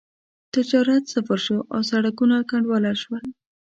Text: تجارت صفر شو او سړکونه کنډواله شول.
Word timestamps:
تجارت 0.53 1.03
صفر 1.13 1.39
شو 1.45 1.57
او 1.73 1.79
سړکونه 1.91 2.35
کنډواله 2.49 2.91
شول. 3.01 3.23